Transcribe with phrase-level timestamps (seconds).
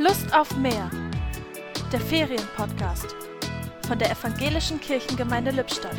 [0.00, 0.88] Lust auf mehr.
[1.92, 3.16] Der Ferienpodcast
[3.84, 5.96] von der Evangelischen Kirchengemeinde Lippstadt.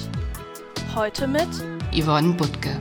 [0.96, 1.50] Heute mit
[1.94, 2.80] Yvonne Butke.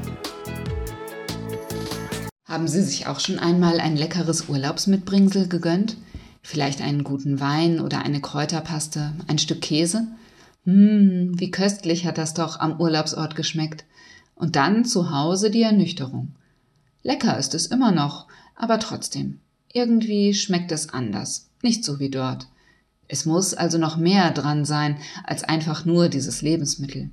[2.46, 5.96] Haben Sie sich auch schon einmal ein leckeres Urlaubsmitbringsel gegönnt?
[6.42, 10.06] Vielleicht einen guten Wein oder eine Kräuterpaste, ein Stück Käse?
[10.66, 13.84] Hm, wie köstlich hat das doch am Urlaubsort geschmeckt.
[14.36, 16.36] Und dann zu Hause die Ernüchterung.
[17.02, 19.40] Lecker ist es immer noch, aber trotzdem.
[19.78, 22.48] Irgendwie schmeckt es anders, nicht so wie dort.
[23.06, 27.10] Es muss also noch mehr dran sein als einfach nur dieses Lebensmittel.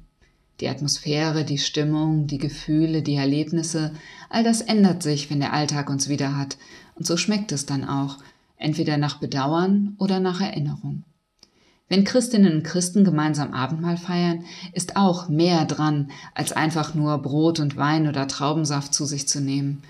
[0.62, 3.92] Die Atmosphäre, die Stimmung, die Gefühle, die Erlebnisse,
[4.32, 6.58] all das ändert sich, wenn der Alltag uns wieder hat,
[6.96, 8.18] und so schmeckt es dann auch,
[8.58, 11.04] entweder nach Bedauern oder nach Erinnerung.
[11.88, 17.60] Wenn Christinnen und Christen gemeinsam Abendmahl feiern, ist auch mehr dran, als einfach nur Brot
[17.60, 19.84] und Wein oder Traubensaft zu sich zu nehmen.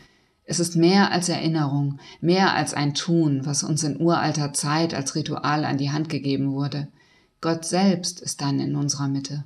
[0.45, 5.15] Es ist mehr als Erinnerung, mehr als ein Tun, was uns in uralter Zeit als
[5.15, 6.87] Ritual an die Hand gegeben wurde.
[7.41, 9.43] Gott selbst ist dann in unserer Mitte.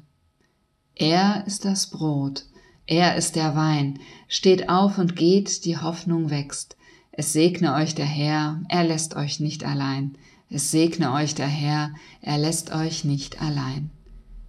[0.95, 2.45] Er ist das Brot,
[2.85, 6.75] er ist der Wein, steht auf und geht, die Hoffnung wächst.
[7.11, 10.17] Es segne euch der Herr, er lässt euch nicht allein.
[10.49, 13.89] Es segne euch der Herr, er lässt euch nicht allein.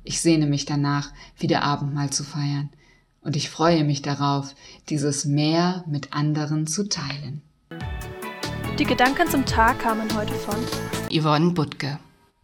[0.03, 2.71] Ich sehne mich danach, wieder Abendmahl zu feiern
[3.23, 4.55] und ich freue mich darauf,
[4.89, 7.43] dieses Meer mit anderen zu teilen.
[8.79, 10.57] Die Gedanken zum Tag kamen heute von
[11.11, 11.99] Yvonne Butke.